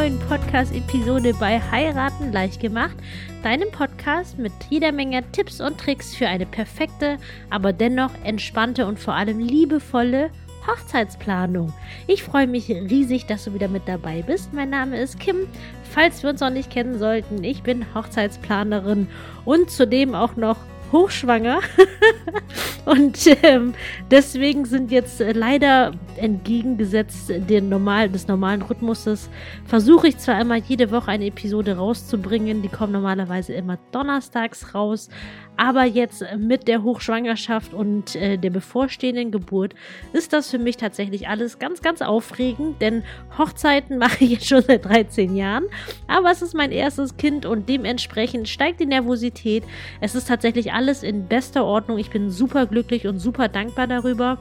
[0.00, 2.96] neuen Podcast-Episode bei Heiraten leicht gemacht,
[3.42, 7.18] deinem Podcast mit jeder Menge Tipps und Tricks für eine perfekte,
[7.50, 10.30] aber dennoch entspannte und vor allem liebevolle
[10.66, 11.74] Hochzeitsplanung.
[12.06, 14.54] Ich freue mich riesig, dass du wieder mit dabei bist.
[14.54, 15.46] Mein Name ist Kim.
[15.82, 19.06] Falls wir uns noch nicht kennen sollten, ich bin Hochzeitsplanerin
[19.44, 20.56] und zudem auch noch
[20.92, 21.60] hochschwanger.
[22.84, 23.74] und ähm,
[24.10, 29.30] deswegen sind jetzt äh, leider entgegengesetzt den normal, des normalen Rhythmuses,
[29.64, 35.08] versuche ich zwar immer jede Woche eine Episode rauszubringen, die kommen normalerweise immer donnerstags raus,
[35.60, 39.74] aber jetzt mit der Hochschwangerschaft und äh, der bevorstehenden Geburt
[40.14, 43.04] ist das für mich tatsächlich alles ganz, ganz aufregend, denn
[43.36, 45.64] Hochzeiten mache ich jetzt schon seit 13 Jahren,
[46.08, 49.62] aber es ist mein erstes Kind und dementsprechend steigt die Nervosität.
[50.00, 51.98] Es ist tatsächlich alles in bester Ordnung.
[51.98, 54.38] Ich bin super glücklich und super dankbar darüber.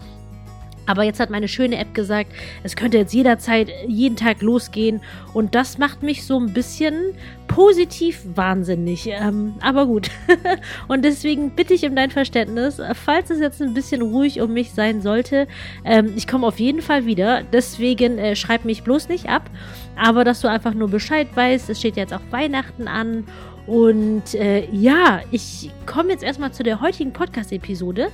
[0.90, 2.32] Aber jetzt hat meine schöne App gesagt,
[2.64, 5.02] es könnte jetzt jederzeit, jeden Tag losgehen.
[5.36, 7.14] Und das macht mich so ein bisschen
[7.48, 9.06] positiv wahnsinnig.
[9.06, 10.10] Ähm, aber gut.
[10.88, 14.72] und deswegen bitte ich um dein Verständnis, falls es jetzt ein bisschen ruhig um mich
[14.72, 15.48] sein sollte,
[15.86, 17.44] ähm, ich komme auf jeden Fall wieder.
[17.44, 19.48] Deswegen äh, schreib mich bloß nicht ab.
[19.96, 23.26] Aber dass du einfach nur Bescheid weißt, es steht jetzt auch Weihnachten an.
[23.70, 28.08] Und äh, ja, ich komme jetzt erstmal zu der heutigen Podcast-Episode.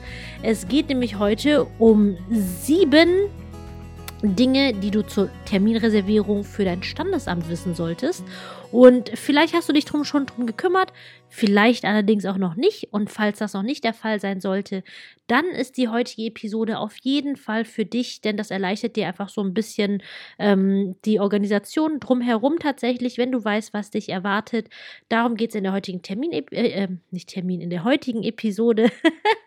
[0.44, 3.30] Es geht nämlich heute um sieben
[4.22, 8.26] Dinge, die du zur Terminreservierung für dein Standesamt wissen solltest.
[8.72, 10.92] Und vielleicht hast du dich drum schon drum gekümmert,
[11.30, 12.90] vielleicht allerdings auch noch nicht.
[12.92, 14.84] Und falls das noch nicht der Fall sein sollte,
[15.28, 19.30] dann ist die heutige Episode auf jeden Fall für dich, denn das erleichtert dir einfach
[19.30, 20.04] so ein bisschen
[20.38, 24.70] ähm, die Organisation drumherum tatsächlich, wenn du weißt, was dich erwartet.
[25.10, 28.92] Darum geht es in der heutigen Termin, äh, äh, nicht Termin, in der heutigen Episode.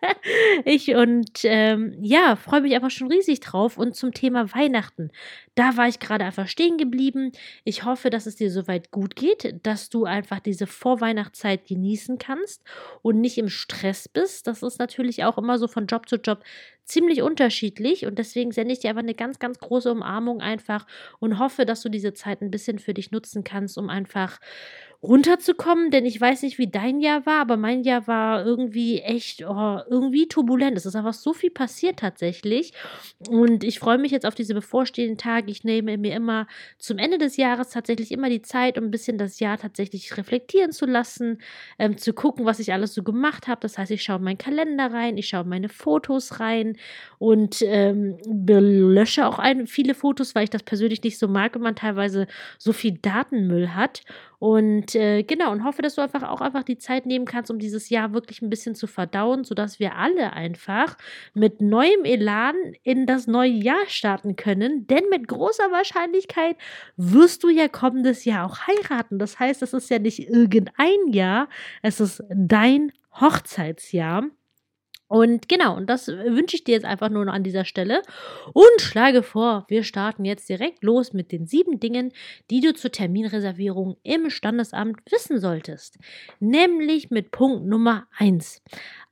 [0.64, 3.78] ich und ähm, ja, freue mich einfach schon riesig drauf.
[3.78, 5.10] Und zum Thema Weihnachten,
[5.54, 7.32] da war ich gerade einfach stehen geblieben.
[7.64, 12.62] Ich hoffe, dass es dir soweit gut geht, dass du einfach diese Vorweihnachtszeit genießen kannst
[13.02, 14.46] und nicht im Stress bist.
[14.46, 16.42] Das ist natürlich auch immer so von Job zu Job
[16.84, 20.86] ziemlich unterschiedlich und deswegen sende ich dir einfach eine ganz, ganz große Umarmung einfach
[21.18, 24.40] und hoffe, dass du diese Zeit ein bisschen für dich nutzen kannst, um einfach
[25.00, 29.44] runterzukommen, denn ich weiß nicht, wie dein Jahr war, aber mein Jahr war irgendwie echt,
[29.46, 30.76] oh, irgendwie turbulent.
[30.76, 32.72] Es ist einfach so viel passiert tatsächlich.
[33.28, 35.52] Und ich freue mich jetzt auf diese bevorstehenden Tage.
[35.52, 36.48] Ich nehme mir immer
[36.78, 40.72] zum Ende des Jahres tatsächlich immer die Zeit, um ein bisschen das Jahr tatsächlich reflektieren
[40.72, 41.38] zu lassen,
[41.78, 43.60] ähm, zu gucken, was ich alles so gemacht habe.
[43.60, 46.76] Das heißt, ich schaue meinen Kalender rein, ich schaue meine Fotos rein
[47.18, 51.62] und ähm, lösche auch ein, viele Fotos, weil ich das persönlich nicht so mag, wenn
[51.62, 52.26] man teilweise
[52.58, 54.02] so viel Datenmüll hat.
[54.38, 57.58] Und äh, genau, und hoffe, dass du einfach auch einfach die Zeit nehmen kannst, um
[57.58, 60.96] dieses Jahr wirklich ein bisschen zu verdauen, sodass wir alle einfach
[61.34, 62.54] mit neuem Elan
[62.84, 64.86] in das neue Jahr starten können.
[64.86, 66.56] Denn mit großer Wahrscheinlichkeit
[66.96, 69.18] wirst du ja kommendes Jahr auch heiraten.
[69.18, 71.48] Das heißt, es ist ja nicht irgendein Jahr,
[71.82, 74.24] es ist dein Hochzeitsjahr.
[75.08, 78.02] Und genau, und das wünsche ich dir jetzt einfach nur noch an dieser Stelle
[78.52, 82.12] und schlage vor, wir starten jetzt direkt los mit den sieben Dingen,
[82.50, 85.98] die du zur Terminreservierung im Standesamt wissen solltest.
[86.40, 88.62] Nämlich mit Punkt Nummer eins.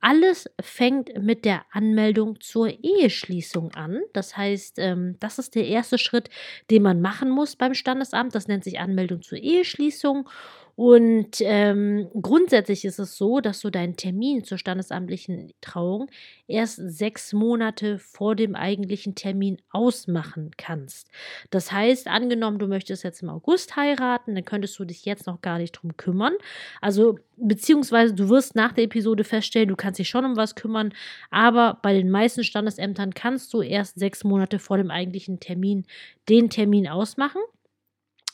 [0.01, 4.03] Alles fängt mit der Anmeldung zur Eheschließung an.
[4.13, 6.29] Das heißt, ähm, das ist der erste Schritt,
[6.71, 8.35] den man machen muss beim Standesamt.
[8.35, 10.29] Das nennt sich Anmeldung zur Eheschließung.
[10.77, 16.11] Und ähm, grundsätzlich ist es so, dass du deinen Termin zur standesamtlichen Trauung
[16.47, 21.09] erst sechs Monate vor dem eigentlichen Termin ausmachen kannst.
[21.51, 25.41] Das heißt, angenommen, du möchtest jetzt im August heiraten, dann könntest du dich jetzt noch
[25.41, 26.35] gar nicht drum kümmern.
[26.83, 30.93] Also, beziehungsweise du wirst nach der Episode feststellen, du kannst dich schon um was kümmern,
[31.31, 35.87] aber bei den meisten Standesämtern kannst du erst sechs Monate vor dem eigentlichen Termin
[36.29, 37.41] den Termin ausmachen.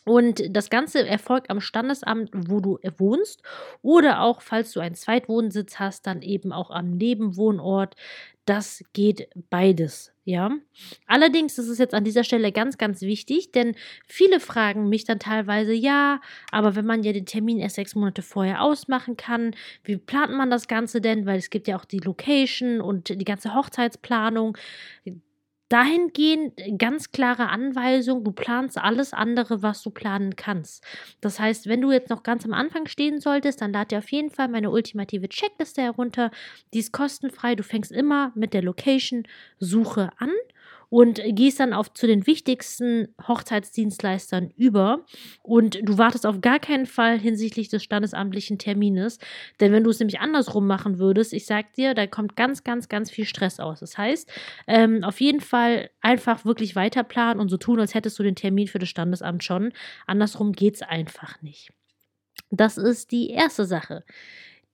[0.04, 3.42] Und das Ganze erfolgt am Standesamt, wo du wohnst,
[3.82, 7.94] oder auch, falls du einen Zweitwohnsitz hast, dann eben auch am Nebenwohnort.
[8.44, 10.50] Das geht beides, ja.
[11.06, 13.76] Allerdings ist es jetzt an dieser Stelle ganz, ganz wichtig, denn
[14.08, 18.22] viele fragen mich dann teilweise, ja, aber wenn man ja den Termin erst sechs Monate
[18.22, 19.54] vorher ausmachen kann,
[19.84, 21.24] wie plant man das Ganze denn?
[21.24, 24.58] Weil es gibt ja auch die Location und die ganze Hochzeitsplanung
[25.72, 30.84] dahingehend ganz klare Anweisung, du planst alles andere, was du planen kannst.
[31.22, 34.12] Das heißt, wenn du jetzt noch ganz am Anfang stehen solltest, dann lad dir auf
[34.12, 36.30] jeden Fall meine ultimative Checkliste herunter.
[36.74, 37.54] Die ist kostenfrei.
[37.54, 40.30] Du fängst immer mit der Location-Suche an
[40.92, 45.06] und gehst dann auf zu den wichtigsten Hochzeitsdienstleistern über
[45.42, 49.16] und du wartest auf gar keinen Fall hinsichtlich des standesamtlichen Termines,
[49.58, 52.90] denn wenn du es nämlich andersrum machen würdest, ich sag dir, da kommt ganz, ganz,
[52.90, 53.80] ganz viel Stress aus.
[53.80, 54.30] Das heißt,
[54.66, 58.68] ähm, auf jeden Fall einfach wirklich weiterplanen und so tun, als hättest du den Termin
[58.68, 59.72] für das Standesamt schon.
[60.06, 61.72] Andersrum geht es einfach nicht.
[62.50, 64.04] Das ist die erste Sache.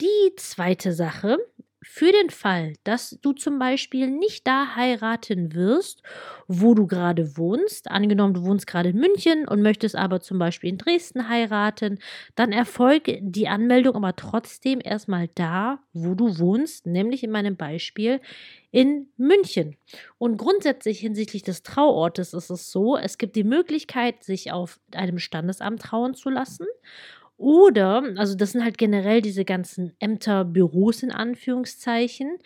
[0.01, 1.39] Die zweite Sache
[1.83, 6.03] für den Fall, dass du zum Beispiel nicht da heiraten wirst,
[6.49, 10.71] wo du gerade wohnst, angenommen du wohnst gerade in München und möchtest aber zum Beispiel
[10.71, 11.99] in Dresden heiraten,
[12.35, 18.21] dann erfolgt die Anmeldung aber trotzdem erstmal da, wo du wohnst, nämlich in meinem Beispiel
[18.71, 19.77] in München.
[20.19, 25.19] Und grundsätzlich hinsichtlich des Trauortes ist es so, es gibt die Möglichkeit, sich auf einem
[25.19, 26.67] Standesamt trauen zu lassen
[27.39, 32.33] oder, also das sind halt generell diese ganzen Ämter, Büros in Anführungszeichen.
[32.33, 32.41] Und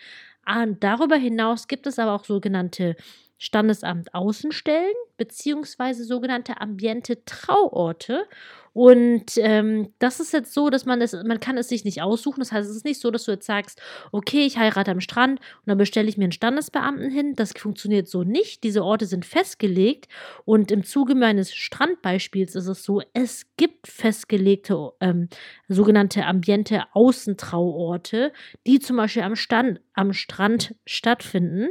[0.45, 2.95] ah, darüber hinaus gibt es aber auch sogenannte
[3.37, 8.25] Standesamt Außenstellen beziehungsweise sogenannte Ambiente Trauorte.
[8.73, 12.39] Und ähm, das ist jetzt so, dass man es, man kann es sich nicht aussuchen.
[12.39, 13.79] Das heißt, es ist nicht so, dass du jetzt sagst,
[14.11, 17.33] okay, ich heirate am Strand und dann bestelle ich mir einen Standesbeamten hin.
[17.35, 18.63] Das funktioniert so nicht.
[18.63, 20.07] Diese Orte sind festgelegt.
[20.45, 25.29] Und im Zuge meines Strandbeispiels ist es so, es gibt festgelegte ähm,
[25.67, 28.33] sogenannte Ambiente Außentrauorte,
[28.65, 31.69] die zum Beispiel am, Stand, am Strand stattfinden.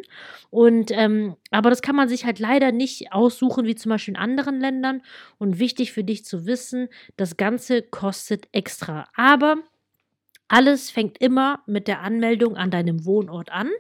[0.51, 4.21] Und ähm, aber das kann man sich halt leider nicht aussuchen, wie zum Beispiel in
[4.21, 5.03] anderen Ländern.
[5.39, 9.07] Und wichtig für dich zu wissen, das Ganze kostet extra.
[9.15, 9.57] Aber
[10.49, 13.71] alles fängt immer mit der Anmeldung an deinem Wohnort an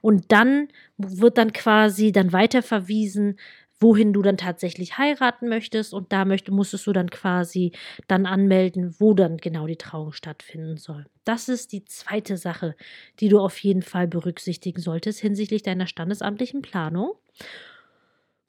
[0.00, 3.36] und dann wird dann quasi dann weiterverwiesen,
[3.80, 7.72] wohin du dann tatsächlich heiraten möchtest und da möchte, musstest du dann quasi
[8.06, 11.06] dann anmelden, wo dann genau die Trauung stattfinden soll.
[11.24, 12.76] Das ist die zweite Sache,
[13.20, 17.14] die du auf jeden Fall berücksichtigen solltest hinsichtlich deiner standesamtlichen Planung.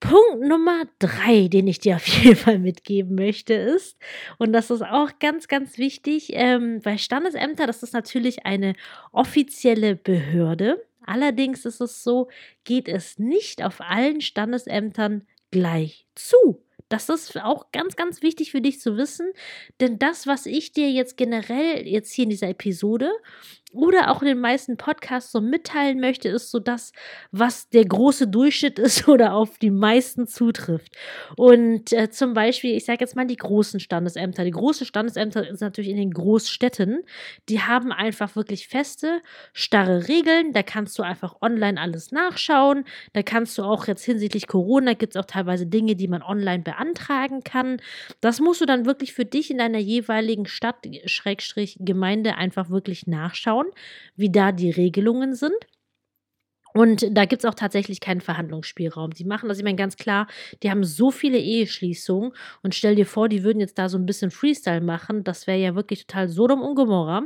[0.02, 3.98] Punkt Nummer drei, den ich dir auf jeden Fall mitgeben möchte, ist,
[4.38, 8.74] und das ist auch ganz, ganz wichtig, ähm, bei Standesämter, das ist natürlich eine
[9.14, 10.86] offizielle Behörde.
[11.06, 12.30] Allerdings ist es so,
[12.64, 16.64] geht es nicht auf allen Standesämtern gleich zu.
[16.90, 19.32] Das ist auch ganz, ganz wichtig für dich zu wissen,
[19.80, 23.10] denn das, was ich dir jetzt generell jetzt hier in dieser Episode
[23.72, 26.92] oder auch in den meisten Podcasts so mitteilen möchte, ist so das,
[27.32, 30.94] was der große Durchschnitt ist oder auf die meisten zutrifft.
[31.38, 34.44] Und äh, zum Beispiel, ich sage jetzt mal die großen Standesämter.
[34.44, 37.04] Die großen Standesämter sind natürlich in den Großstädten.
[37.48, 39.22] Die haben einfach wirklich feste,
[39.54, 40.52] starre Regeln.
[40.54, 42.84] Da kannst du einfach online alles nachschauen.
[43.14, 46.64] Da kannst du auch jetzt hinsichtlich Corona gibt es auch teilweise Dinge, die man online
[46.64, 47.82] beantragen kann.
[48.20, 53.08] Das musst du dann wirklich für dich in deiner jeweiligen Stadt, Schrägstrich, Gemeinde einfach wirklich
[53.08, 53.72] nachschauen schauen,
[54.16, 55.56] wie da die Regelungen sind.
[56.74, 59.12] Und da gibt es auch tatsächlich keinen Verhandlungsspielraum.
[59.12, 60.28] Die machen das, ich meine, ganz klar,
[60.64, 62.32] die haben so viele Eheschließungen
[62.64, 65.26] und stell dir vor, die würden jetzt da so ein bisschen Freestyle machen.
[65.26, 67.24] Das wäre ja wirklich total Sodom und Gomorra.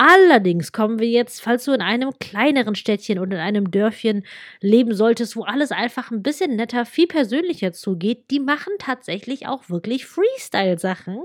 [0.00, 4.22] Allerdings kommen wir jetzt, falls du in einem kleineren Städtchen oder in einem Dörfchen
[4.60, 9.68] leben solltest, wo alles einfach ein bisschen netter, viel persönlicher zugeht, die machen tatsächlich auch
[9.70, 11.18] wirklich Freestyle-Sachen.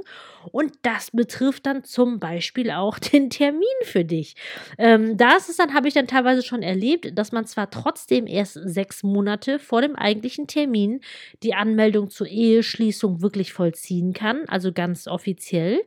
[0.52, 4.36] Und das betrifft dann zum Beispiel auch den Termin für dich.
[4.80, 8.54] Ähm, da ist dann, habe ich dann teilweise schon erlebt, dass man zwar trotzdem erst
[8.56, 11.02] sechs Monate vor dem eigentlichen Termin
[11.44, 15.82] die Anmeldung zur Eheschließung wirklich vollziehen kann, also ganz offiziell.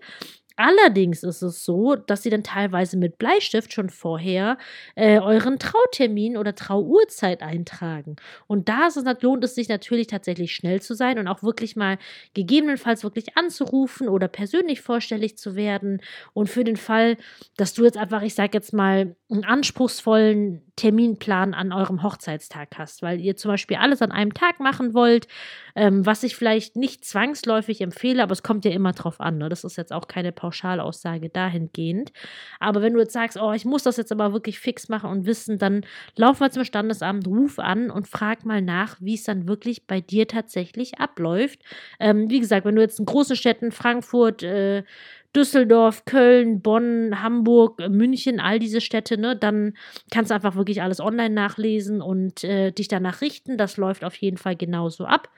[0.56, 4.56] Allerdings ist es so, dass sie dann teilweise mit Bleistift schon vorher
[4.94, 8.16] äh, euren Trautermin oder Trauurzeit eintragen.
[8.46, 11.98] Und da es, lohnt es sich natürlich tatsächlich schnell zu sein und auch wirklich mal
[12.34, 16.00] gegebenenfalls wirklich anzurufen oder persönlich vorstellig zu werden.
[16.32, 17.18] Und für den Fall,
[17.56, 23.02] dass du jetzt einfach, ich sage jetzt mal, einen anspruchsvollen Terminplan an eurem Hochzeitstag hast,
[23.02, 25.26] weil ihr zum Beispiel alles an einem Tag machen wollt,
[25.74, 29.38] ähm, was ich vielleicht nicht zwangsläufig empfehle, aber es kommt ja immer drauf an.
[29.38, 29.48] Ne?
[29.48, 32.12] Das ist jetzt auch keine Pauschalaussage dahingehend.
[32.60, 35.26] Aber wenn du jetzt sagst, oh, ich muss das jetzt aber wirklich fix machen und
[35.26, 39.48] wissen, dann lauf mal zum Standesamt, ruf an und frag mal nach, wie es dann
[39.48, 41.60] wirklich bei dir tatsächlich abläuft.
[41.98, 44.84] Ähm, wie gesagt, wenn du jetzt in großen Städten, Frankfurt, äh,
[45.34, 49.76] Düsseldorf, Köln, Bonn, Hamburg, München, all diese Städte, ne, dann
[50.10, 53.58] kannst du einfach wirklich alles online nachlesen und äh, dich danach richten.
[53.58, 55.28] Das läuft auf jeden Fall genauso ab.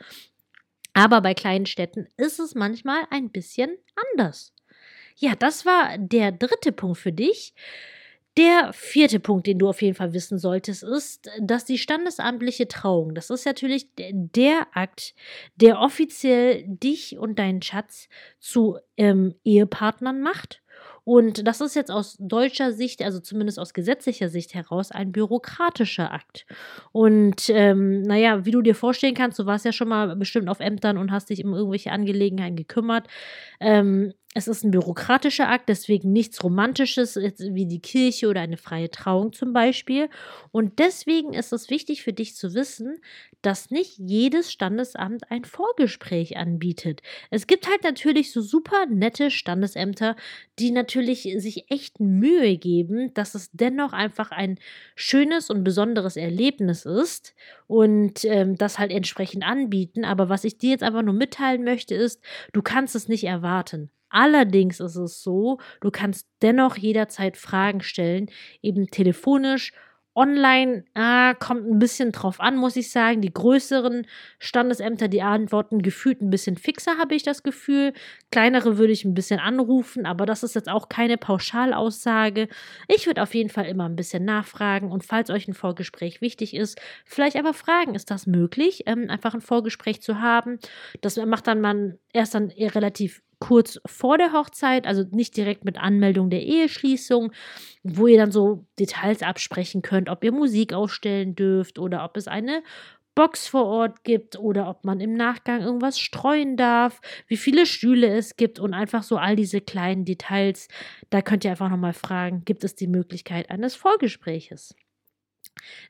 [0.95, 3.71] Aber bei kleinen Städten ist es manchmal ein bisschen
[4.13, 4.53] anders.
[5.17, 7.55] Ja, das war der dritte Punkt für dich.
[8.39, 13.17] Der vierte Punkt, den du auf jeden Fall wissen solltest, ist, dass die standesamtliche Trauung,
[13.17, 15.17] das ist natürlich der Akt,
[15.57, 20.63] der offiziell dich und deinen Schatz zu ähm, Ehepartnern macht
[21.05, 26.13] Und das ist jetzt aus deutscher Sicht, also zumindest aus gesetzlicher Sicht heraus, ein bürokratischer
[26.13, 26.45] Akt.
[26.93, 30.61] Und ähm, naja, wie du dir vorstellen kannst, du warst ja schon mal bestimmt auf
[30.61, 33.07] Ämtern und hast dich um irgendwelche Angelegenheiten gekümmert.
[33.59, 38.91] Ähm, es ist ein bürokratischer Akt, deswegen nichts Romantisches wie die Kirche oder eine freie
[38.91, 40.11] Trauung zum Beispiel.
[40.53, 42.99] Und deswegen ist es wichtig für dich zu wissen,
[43.41, 47.01] dass nicht jedes Standesamt ein Vorgespräch anbietet.
[47.31, 50.15] Es gibt halt natürlich so super nette Standesämter,
[50.69, 54.59] die natürlich sich echt Mühe geben, dass es dennoch einfach ein
[54.95, 57.35] schönes und besonderes Erlebnis ist
[57.67, 60.05] und ähm, das halt entsprechend anbieten.
[60.05, 62.23] Aber was ich dir jetzt einfach nur mitteilen möchte, ist,
[62.53, 63.91] du kannst es nicht erwarten.
[64.11, 68.27] Allerdings ist es so, du kannst dennoch jederzeit Fragen stellen,
[68.61, 69.73] eben telefonisch
[70.19, 73.21] Online ah, kommt ein bisschen drauf an, muss ich sagen.
[73.21, 74.05] Die größeren
[74.41, 77.93] Standesämter, die antworten gefühlt ein bisschen fixer, habe ich das Gefühl.
[78.33, 82.49] Kleinere würde ich ein bisschen anrufen, aber das ist jetzt auch keine Pauschalaussage.
[82.89, 86.53] Ich würde auf jeden Fall immer ein bisschen nachfragen und falls euch ein Vorgespräch wichtig
[86.53, 90.59] ist, vielleicht aber fragen, ist das möglich, ähm, einfach ein Vorgespräch zu haben?
[91.01, 95.79] Das macht dann man erst dann relativ kurz vor der Hochzeit, also nicht direkt mit
[95.79, 97.33] Anmeldung der Eheschließung,
[97.83, 102.29] wo ihr dann so Details absprechen könnt, ob ihr Musik aufstellen dürft oder ob es
[102.29, 102.63] eine
[103.15, 108.07] Box vor Ort gibt oder ob man im Nachgang irgendwas streuen darf, wie viele Stühle
[108.07, 110.69] es gibt und einfach so all diese kleinen Details.
[111.11, 114.77] Da könnt ihr einfach nochmal fragen, gibt es die Möglichkeit eines Vorgespräches?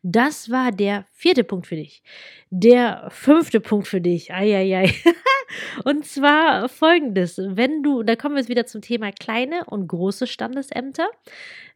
[0.02, 2.02] Das war der vierte Punkt für dich.
[2.50, 4.32] Der fünfte Punkt für dich.
[4.32, 4.94] Eieiei.
[5.84, 10.26] Und zwar folgendes: Wenn du, da kommen wir jetzt wieder zum Thema kleine und große
[10.26, 11.08] Standesämter.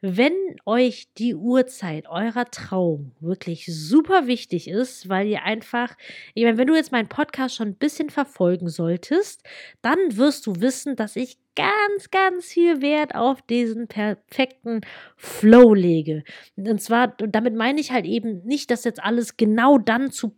[0.01, 0.35] Wenn
[0.67, 5.97] euch die Uhrzeit eurer Trauung wirklich super wichtig ist, weil ihr einfach,
[6.35, 9.43] ich meine, wenn du jetzt meinen Podcast schon ein bisschen verfolgen solltest,
[9.81, 14.80] dann wirst du wissen, dass ich ganz, ganz viel Wert auf diesen perfekten
[15.16, 16.25] Flow lege.
[16.56, 20.37] Und zwar, damit meine ich halt eben nicht, dass jetzt alles genau dann zu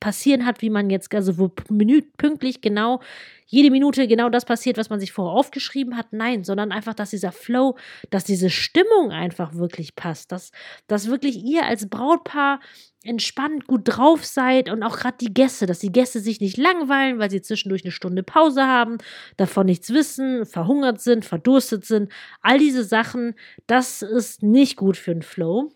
[0.00, 3.00] passieren hat, wie man jetzt, also wo pünktlich genau
[3.46, 6.12] jede Minute genau das passiert, was man sich vorher aufgeschrieben hat.
[6.12, 7.76] Nein, sondern einfach, dass dieser Flow,
[8.10, 10.50] dass diese Stimmung einfach wirklich passt, dass,
[10.86, 12.60] dass wirklich ihr als Brautpaar
[13.04, 17.18] entspannt gut drauf seid und auch gerade die Gäste, dass die Gäste sich nicht langweilen,
[17.18, 18.98] weil sie zwischendurch eine Stunde Pause haben,
[19.36, 22.10] davon nichts wissen, verhungert sind, verdurstet sind.
[22.40, 23.34] All diese Sachen,
[23.66, 25.70] das ist nicht gut für den Flow.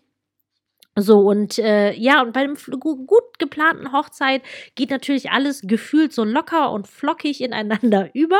[1.01, 4.41] So, und äh, ja, und bei einem gut geplanten Hochzeit
[4.75, 8.39] geht natürlich alles gefühlt so locker und flockig ineinander über.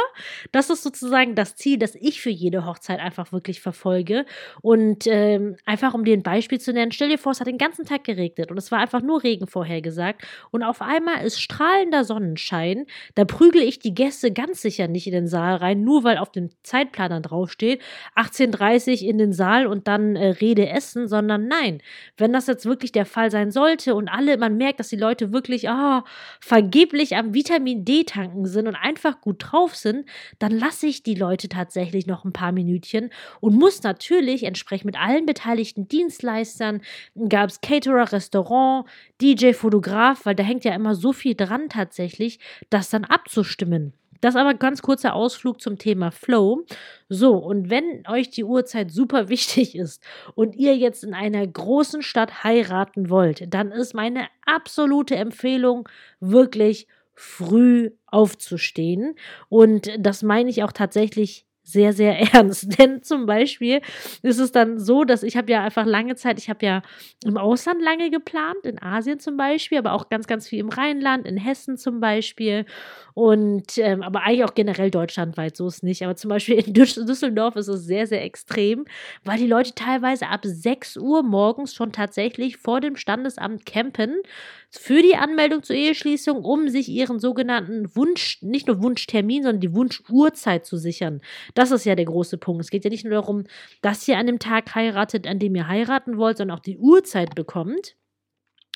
[0.51, 4.25] Das ist sozusagen das Ziel, das ich für jede Hochzeit einfach wirklich verfolge.
[4.61, 7.57] Und ähm, einfach um dir ein Beispiel zu nennen, stell dir vor, es hat den
[7.57, 10.23] ganzen Tag geregnet und es war einfach nur Regen vorhergesagt.
[10.51, 12.85] Und auf einmal ist strahlender Sonnenschein.
[13.15, 16.31] Da prügel ich die Gäste ganz sicher nicht in den Saal rein, nur weil auf
[16.31, 17.81] dem Zeitplan dann draufsteht,
[18.15, 21.81] 18.30 in den Saal und dann äh, Rede essen, sondern nein,
[22.17, 25.31] wenn das jetzt wirklich der Fall sein sollte und alle, man merkt, dass die Leute
[25.31, 26.01] wirklich oh,
[26.41, 31.15] vergeblich am Vitamin D tanken sind und einfach gut drauf sind, dann lasse ich die
[31.15, 36.81] Leute tatsächlich noch ein paar Minütchen und muss natürlich entsprechend mit allen beteiligten Dienstleistern,
[37.29, 38.85] gab es Caterer, Restaurant,
[39.21, 42.39] DJ, Fotograf, weil da hängt ja immer so viel dran tatsächlich,
[42.69, 43.93] das dann abzustimmen.
[44.21, 46.65] Das aber ganz kurzer Ausflug zum Thema Flow.
[47.07, 50.03] So, und wenn euch die Uhrzeit super wichtig ist
[50.35, 55.87] und ihr jetzt in einer großen Stadt heiraten wollt, dann ist meine absolute Empfehlung
[56.19, 59.15] wirklich früh aufzustehen.
[59.49, 62.79] Und das meine ich auch tatsächlich sehr, sehr ernst.
[62.79, 63.81] Denn zum Beispiel
[64.21, 66.81] ist es dann so, dass ich habe ja einfach lange Zeit, ich habe ja
[67.23, 71.27] im Ausland lange geplant, in Asien zum Beispiel, aber auch ganz, ganz viel im Rheinland,
[71.27, 72.65] in Hessen zum Beispiel.
[73.13, 76.03] Und ähm, aber eigentlich auch generell deutschlandweit, so ist nicht.
[76.03, 78.85] Aber zum Beispiel in Düsseldorf ist es sehr, sehr extrem,
[79.23, 84.21] weil die Leute teilweise ab 6 Uhr morgens schon tatsächlich vor dem Standesamt campen
[84.71, 89.73] für die Anmeldung zur Eheschließung, um sich ihren sogenannten Wunsch, nicht nur Wunschtermin, sondern die
[89.73, 91.21] Wunschuhrzeit zu sichern.
[91.55, 92.63] Das ist ja der große Punkt.
[92.63, 93.45] Es geht ja nicht nur darum,
[93.81, 97.33] dass ihr an dem Tag heiratet, an dem ihr heiraten wollt, sondern auch die Uhrzeit
[97.33, 97.95] bekommt.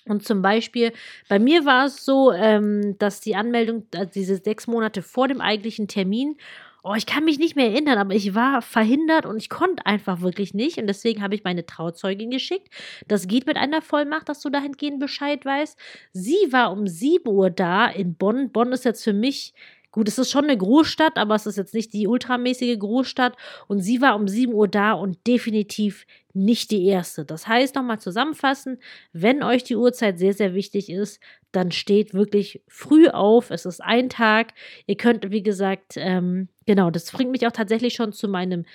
[0.06, 0.92] Und zum Beispiel,
[1.30, 5.40] bei mir war es so, ähm, dass die Anmeldung, also diese sechs Monate vor dem
[5.40, 6.38] eigentlichen Termin,
[6.84, 10.22] oh, ich kann mich nicht mehr erinnern, aber ich war verhindert und ich konnte einfach
[10.22, 10.78] wirklich nicht.
[10.78, 12.68] Und deswegen habe ich meine Trauzeugin geschickt.
[13.08, 15.80] Das geht mit einer Vollmacht, dass du dahingehend Bescheid weißt.
[16.12, 18.52] Sie war um 7 Uhr da in Bonn.
[18.52, 19.54] Bonn ist jetzt für mich
[19.94, 23.38] Gut, es ist schon eine Großstadt, aber es ist jetzt nicht die ultramäßige Großstadt.
[23.68, 27.26] Und sie war um 7 Uhr da und definitiv nicht die erste.
[27.26, 28.80] Das heißt, nochmal zusammenfassen,
[29.12, 31.20] wenn euch die Uhrzeit sehr, sehr wichtig ist,
[31.52, 33.52] dann steht wirklich früh auf.
[33.52, 34.54] Es ist ein Tag.
[34.88, 38.66] Ihr könnt, wie gesagt, ähm, genau, das bringt mich auch tatsächlich schon zu meinem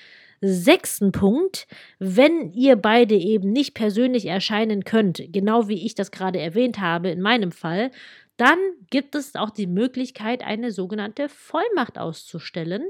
[0.41, 1.67] sechsten Punkt,
[1.99, 7.11] wenn ihr beide eben nicht persönlich erscheinen könnt, genau wie ich das gerade erwähnt habe
[7.11, 7.91] in meinem Fall,
[8.39, 8.59] dann
[8.91, 12.85] gibt es auch die Möglichkeit, eine sogenannte Vollmacht auszustellen.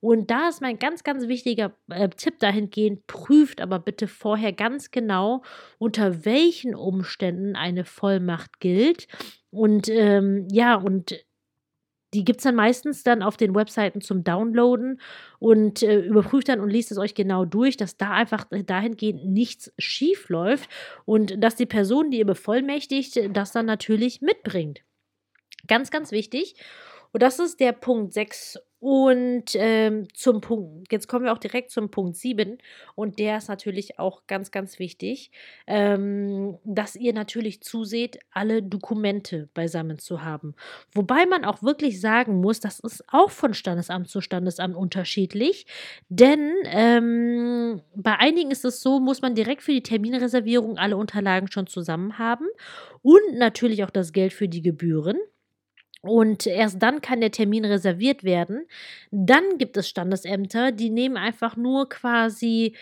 [0.00, 4.90] Und da ist mein ganz, ganz wichtiger äh, Tipp dahingehend, prüft aber bitte vorher ganz
[4.90, 5.42] genau,
[5.76, 9.06] unter welchen Umständen eine Vollmacht gilt.
[9.50, 11.22] Und ähm, ja, und
[12.14, 15.00] die gibt es dann meistens dann auf den Webseiten zum Downloaden
[15.40, 19.72] und äh, überprüft dann und liest es euch genau durch, dass da einfach dahingehend nichts
[19.78, 20.70] schief läuft
[21.04, 24.82] und dass die Person, die ihr bevollmächtigt, das dann natürlich mitbringt.
[25.66, 26.54] Ganz, ganz wichtig.
[27.12, 28.58] Und das ist der Punkt 6.
[28.86, 32.58] Und ähm, zum Punkt, jetzt kommen wir auch direkt zum Punkt 7.
[32.94, 35.30] Und der ist natürlich auch ganz, ganz wichtig,
[35.66, 40.54] ähm, dass ihr natürlich zuseht, alle Dokumente beisammen zu haben.
[40.92, 45.64] Wobei man auch wirklich sagen muss, das ist auch von Standesamt zu Standesamt unterschiedlich.
[46.10, 51.50] Denn ähm, bei einigen ist es so, muss man direkt für die Terminreservierung alle Unterlagen
[51.50, 52.48] schon zusammen haben.
[53.00, 55.16] Und natürlich auch das Geld für die Gebühren.
[56.04, 58.66] Und erst dann kann der Termin reserviert werden.
[59.10, 62.74] Dann gibt es Standesämter, die nehmen einfach nur quasi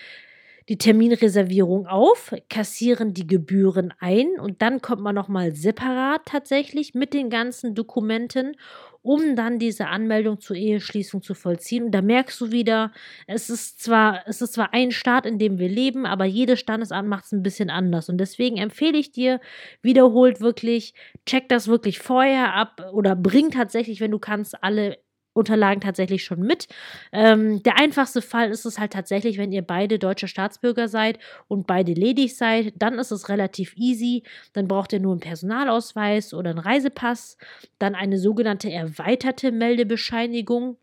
[0.68, 7.14] die Terminreservierung auf, kassieren die Gebühren ein und dann kommt man nochmal separat tatsächlich mit
[7.14, 8.56] den ganzen Dokumenten
[9.02, 11.84] um dann diese Anmeldung zur Eheschließung zu vollziehen.
[11.84, 12.92] Und da merkst du wieder,
[13.26, 17.08] es ist zwar, es ist zwar ein Staat, in dem wir leben, aber jedes Standesamt
[17.08, 18.08] macht es ein bisschen anders.
[18.08, 19.40] Und deswegen empfehle ich dir
[19.82, 20.94] wiederholt wirklich,
[21.26, 24.98] check das wirklich vorher ab oder bring tatsächlich, wenn du kannst, alle
[25.34, 26.68] Unterlagen tatsächlich schon mit.
[27.12, 31.66] Ähm, der einfachste Fall ist es halt tatsächlich, wenn ihr beide deutsche Staatsbürger seid und
[31.66, 34.24] beide ledig seid, dann ist es relativ easy.
[34.52, 37.38] Dann braucht ihr nur einen Personalausweis oder einen Reisepass,
[37.78, 40.76] dann eine sogenannte erweiterte Meldebescheinigung.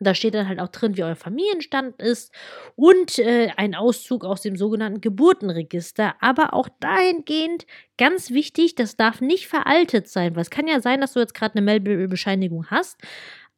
[0.00, 2.32] Da steht dann halt auch drin, wie euer Familienstand ist
[2.74, 6.14] und äh, ein Auszug aus dem sogenannten Geburtenregister.
[6.20, 7.66] Aber auch dahingehend
[7.98, 11.34] ganz wichtig, das darf nicht veraltet sein, weil es kann ja sein, dass du jetzt
[11.34, 12.98] gerade eine Meldebescheinigung hast,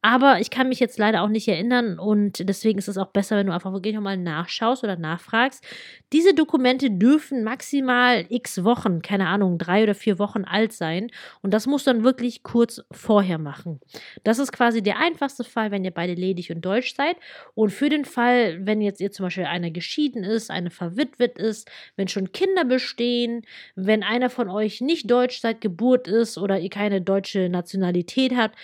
[0.05, 3.37] aber ich kann mich jetzt leider auch nicht erinnern und deswegen ist es auch besser,
[3.37, 5.65] wenn du einfach wirklich nochmal nachschaust oder nachfragst.
[6.13, 11.09] Diese Dokumente dürfen maximal x Wochen, keine Ahnung, drei oder vier Wochen alt sein
[11.41, 13.79] und das muss dann wirklich kurz vorher machen.
[14.23, 17.17] Das ist quasi der einfachste Fall, wenn ihr beide ledig und deutsch seid.
[17.55, 21.67] Und für den Fall, wenn jetzt ihr zum Beispiel einer geschieden ist, eine verwitwet ist,
[21.95, 23.41] wenn schon Kinder bestehen,
[23.73, 28.55] wenn einer von euch nicht deutsch seit Geburt ist oder ihr keine deutsche Nationalität habt,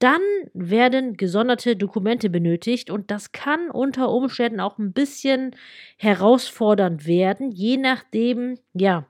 [0.00, 0.20] dann
[0.54, 5.54] werden gesonderte Dokumente benötigt und das kann unter Umständen auch ein bisschen
[5.98, 9.06] herausfordernd werden, je nachdem, ja,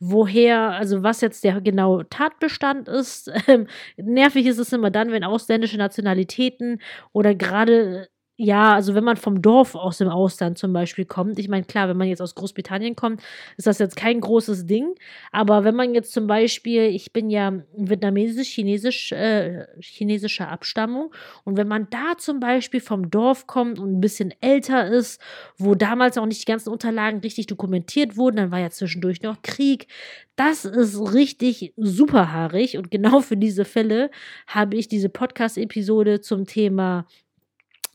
[0.00, 3.30] woher, also was jetzt der genaue Tatbestand ist.
[3.48, 6.80] Ähm, nervig ist es immer dann, wenn ausländische Nationalitäten
[7.12, 11.48] oder gerade ja, also wenn man vom Dorf aus dem Ausland zum Beispiel kommt, ich
[11.48, 13.22] meine, klar, wenn man jetzt aus Großbritannien kommt,
[13.58, 14.94] ist das jetzt kein großes Ding.
[15.32, 21.14] Aber wenn man jetzt zum Beispiel, ich bin ja vietnamesisch, chinesisch, äh, chinesischer Abstammung,
[21.44, 25.20] und wenn man da zum Beispiel vom Dorf kommt und ein bisschen älter ist,
[25.58, 29.42] wo damals auch nicht die ganzen Unterlagen richtig dokumentiert wurden, dann war ja zwischendurch noch
[29.42, 29.88] Krieg.
[30.36, 34.10] Das ist richtig superhaarig und genau für diese Fälle
[34.46, 37.06] habe ich diese Podcast-Episode zum Thema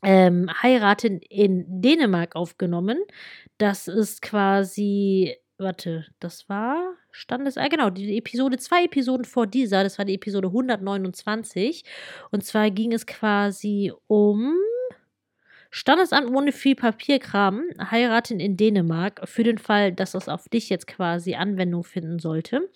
[0.08, 2.98] ähm, Heiraten in Dänemark aufgenommen.
[3.58, 9.84] Das ist quasi, warte, das war Standes, ah, genau, die Episode, zwei Episoden vor dieser,
[9.84, 11.84] das war die Episode 129.
[12.32, 14.56] Und zwar ging es quasi um
[15.72, 20.88] Standesamt ohne viel Papierkram, heiraten in Dänemark, für den Fall, dass das auf dich jetzt
[20.88, 22.70] quasi Anwendung finden sollte.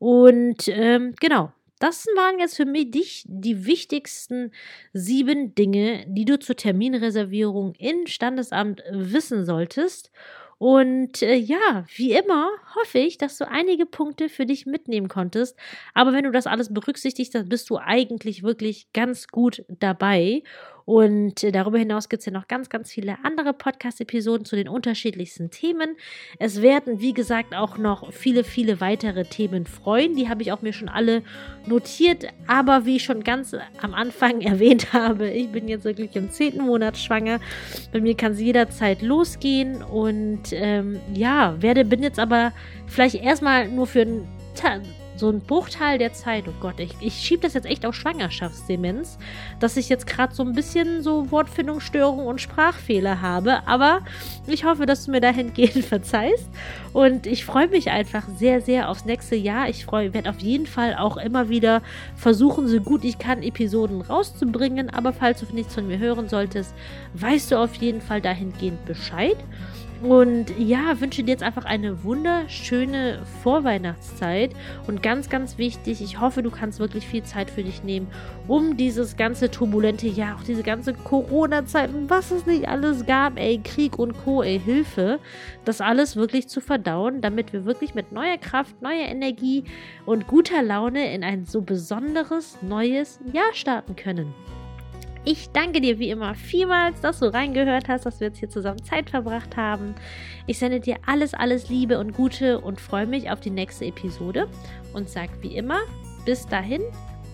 [0.00, 4.52] Und ähm, genau, das waren jetzt für mich die wichtigsten
[4.92, 10.10] sieben Dinge, die du zur Terminreservierung in Standesamt wissen solltest.
[10.58, 15.58] Und äh, ja, wie immer hoffe ich, dass du einige Punkte für dich mitnehmen konntest.
[15.94, 20.42] Aber wenn du das alles berücksichtigst, dann bist du eigentlich wirklich ganz gut dabei.
[20.84, 24.68] Und äh, darüber hinaus gibt es ja noch ganz, ganz viele andere Podcast-Episoden zu den
[24.68, 25.96] unterschiedlichsten Themen.
[26.38, 30.14] Es werden, wie gesagt, auch noch viele, viele weitere Themen freuen.
[30.14, 31.22] Die habe ich auch mir schon alle
[31.66, 32.26] notiert.
[32.46, 36.62] Aber wie ich schon ganz am Anfang erwähnt habe, ich bin jetzt wirklich im zehnten
[36.62, 37.40] Monat schwanger.
[37.92, 39.82] Bei mir kann es jederzeit losgehen.
[39.82, 42.52] Und ähm, ja, werde, bin jetzt aber
[42.86, 44.26] vielleicht erstmal nur für ein
[45.16, 49.18] so ein Bruchteil der Zeit, oh Gott, ich, ich schiebe das jetzt echt auf Schwangerschaftsdemenz,
[49.60, 53.66] dass ich jetzt gerade so ein bisschen so Wortfindungsstörungen und Sprachfehler habe.
[53.66, 54.00] Aber
[54.46, 56.48] ich hoffe, dass du mir dahingehend verzeihst.
[56.92, 59.68] Und ich freue mich einfach sehr, sehr aufs nächste Jahr.
[59.68, 61.82] Ich werde auf jeden Fall auch immer wieder
[62.16, 64.90] versuchen, so gut ich kann, Episoden rauszubringen.
[64.90, 66.74] Aber falls du nichts von mir hören solltest,
[67.14, 69.36] weißt du auf jeden Fall dahingehend Bescheid.
[70.04, 74.50] Und ja, wünsche dir jetzt einfach eine wunderschöne Vorweihnachtszeit.
[74.86, 78.08] Und ganz, ganz wichtig, ich hoffe, du kannst wirklich viel Zeit für dich nehmen,
[78.46, 83.60] um dieses ganze turbulente Jahr, auch diese ganze Corona-Zeit was es nicht alles gab, ey,
[83.64, 85.20] Krieg und Co., ey, Hilfe,
[85.64, 89.64] das alles wirklich zu verdauen, damit wir wirklich mit neuer Kraft, neuer Energie
[90.04, 94.34] und guter Laune in ein so besonderes neues Jahr starten können.
[95.26, 98.82] Ich danke dir wie immer vielmals, dass du reingehört hast, dass wir jetzt hier zusammen
[98.84, 99.94] Zeit verbracht haben.
[100.46, 104.48] Ich sende dir alles, alles Liebe und Gute und freue mich auf die nächste Episode
[104.92, 105.78] und sag wie immer,
[106.26, 106.82] bis dahin,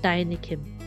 [0.02, 0.79] deine Kim.